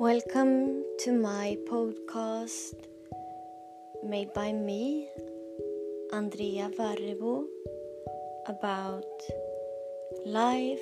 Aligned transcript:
Welcome 0.00 0.82
to 1.00 1.12
my 1.12 1.58
podcast 1.68 2.72
made 4.02 4.32
by 4.32 4.50
me, 4.50 5.10
Andrea 6.10 6.70
Varrebo, 6.70 7.44
about 8.46 9.04
life 10.24 10.80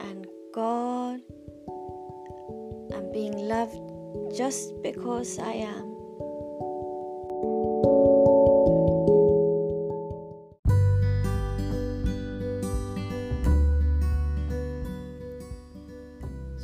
and 0.00 0.26
God 0.52 1.20
and 2.92 3.10
being 3.10 3.48
loved 3.48 4.36
just 4.36 4.74
because 4.82 5.38
I 5.38 5.64
am. 5.64 5.88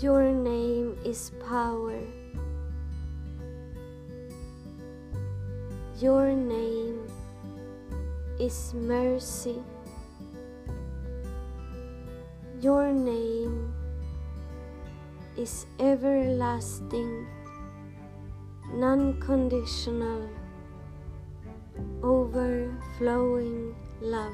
Your 0.02 0.30
name 0.32 0.73
is 1.04 1.30
power. 1.46 2.00
Your 6.00 6.32
name 6.32 7.06
is 8.40 8.72
mercy. 8.74 9.62
Your 12.60 12.90
name 12.92 13.72
is 15.36 15.66
everlasting, 15.78 17.26
non 18.72 19.20
conditional, 19.20 20.28
overflowing 22.02 23.76
love. 24.00 24.32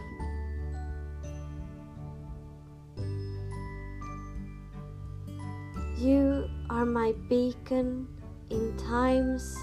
You 5.99 6.30
are 6.71 6.87
my 6.87 7.13
beacon 7.29 8.07
in 8.49 8.77
times 8.79 9.59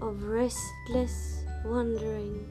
of 0.00 0.24
restless 0.24 1.44
wandering. 1.62 2.48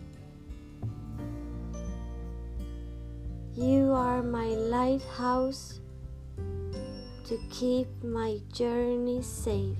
You 3.55 3.91
are 3.91 4.21
my 4.21 4.45
lighthouse 4.45 5.79
to 7.25 7.39
keep 7.49 7.87
my 8.03 8.37
journey 8.53 9.23
safe. 9.23 9.77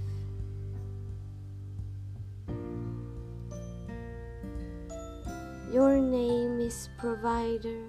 Your 5.71 6.01
name 6.01 6.59
is 6.59 6.89
provider. 6.97 7.85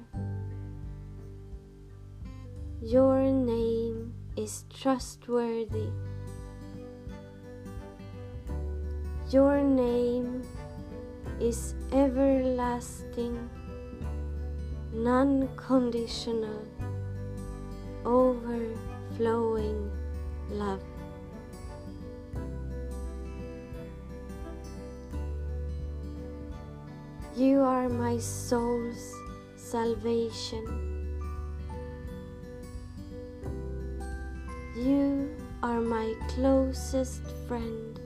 Your 2.83 3.23
name 3.23 4.13
is 4.37 4.65
trustworthy. 4.73 5.91
Your 9.31 9.63
name 9.63 10.43
is 11.41 11.75
everlasting, 11.93 13.49
non 14.93 15.49
conditional, 15.57 16.67
overflowing 18.05 19.91
love. 20.51 20.83
You 27.37 27.61
are 27.61 27.89
my 27.89 28.19
soul's 28.19 29.15
salvation. 29.57 30.92
You 34.83 35.31
are 35.63 35.81
my 35.81 36.13
closest 36.27 37.23
friend. 37.47 38.01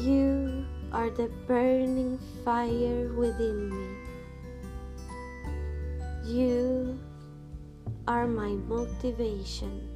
You 0.00 0.64
are 0.92 1.10
the 1.10 1.28
burning 1.46 2.18
fire 2.42 3.12
within 3.12 3.68
me. 3.68 3.88
You 6.24 6.98
are 8.08 8.26
my 8.26 8.56
motivation. 8.64 9.92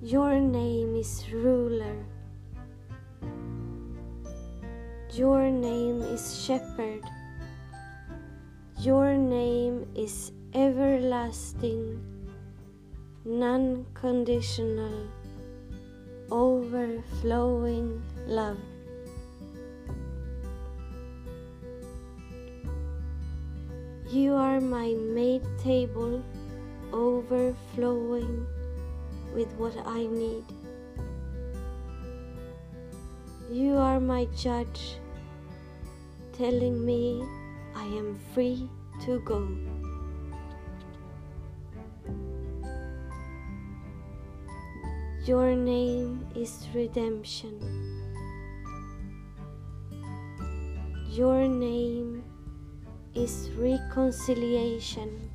Your 0.00 0.38
name 0.38 0.94
is 0.94 1.24
ruler. 1.32 2.06
Your 5.16 5.48
name 5.48 6.02
is 6.02 6.44
shepherd. 6.44 7.00
Your 8.80 9.14
name 9.14 9.86
is 9.94 10.30
everlasting, 10.52 12.04
non 13.24 13.86
conditional, 13.94 15.08
overflowing 16.30 18.02
love. 18.26 18.60
You 24.10 24.34
are 24.34 24.60
my 24.60 24.92
made 25.00 25.48
table, 25.64 26.22
overflowing 26.92 28.46
with 29.32 29.50
what 29.54 29.74
I 29.86 30.04
need. 30.08 30.44
You 33.50 33.76
are 33.78 33.98
my 33.98 34.26
judge, 34.36 34.98
telling 36.36 36.84
me 36.84 37.24
I 37.74 37.84
am 37.84 38.18
free 38.34 38.68
to 39.04 39.20
go. 39.20 39.48
Your 45.24 45.56
name 45.56 46.26
is 46.34 46.68
redemption. 46.74 47.56
Your 51.10 51.48
name 51.48 52.22
is 53.14 53.48
reconciliation. 53.56 55.30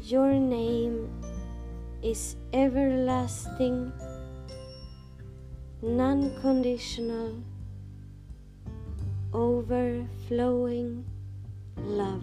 Your 0.00 0.32
name 0.32 1.10
is 2.02 2.36
everlasting, 2.52 3.92
non 5.82 6.32
conditional, 6.40 7.36
overflowing 9.32 11.04
love. 11.76 12.22